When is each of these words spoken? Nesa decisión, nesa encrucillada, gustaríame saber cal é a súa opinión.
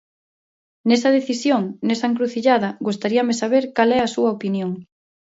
Nesa 0.87 1.09
decisión, 1.17 1.63
nesa 1.87 2.05
encrucillada, 2.11 2.69
gustaríame 2.87 3.33
saber 3.41 3.63
cal 3.75 3.89
é 3.97 3.99
a 4.03 4.11
súa 4.15 4.33
opinión. 4.37 4.71